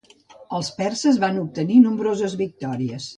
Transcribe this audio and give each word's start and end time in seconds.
Els 0.59 0.69
perses 0.79 1.19
van 1.25 1.37
obtenir 1.41 1.77
nombroses 1.83 2.37
victòries. 2.41 3.07